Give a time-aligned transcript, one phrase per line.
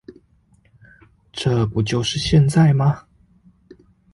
[1.31, 3.05] 這不就是現在嗎